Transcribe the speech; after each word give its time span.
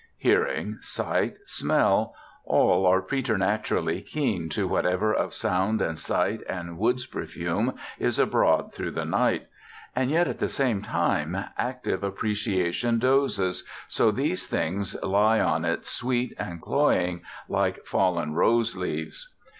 Hearing, 0.17 0.79
sight, 0.81 1.37
smell 1.45 2.15
all 2.43 2.87
are 2.87 3.03
preternaturally 3.03 4.01
keen 4.01 4.49
to 4.49 4.67
whatever 4.67 5.13
of 5.13 5.31
sound 5.35 5.79
and 5.79 5.99
sight 5.99 6.41
and 6.49 6.79
woods 6.79 7.05
perfume 7.05 7.75
is 7.99 8.17
abroad 8.17 8.73
through 8.73 8.89
the 8.93 9.05
night; 9.05 9.45
and 9.95 10.09
yet 10.09 10.27
at 10.27 10.39
the 10.39 10.49
same 10.49 10.81
time 10.81 11.37
active 11.55 12.03
appreciation 12.03 12.97
dozes, 12.97 13.63
so 13.87 14.09
these 14.09 14.47
things 14.47 14.95
lie 15.03 15.39
on 15.39 15.65
it 15.65 15.85
sweet 15.85 16.33
and 16.39 16.63
cloying 16.63 17.21
like 17.47 17.85
fallen 17.85 18.33
rose 18.33 18.75
leaves. 18.75 19.29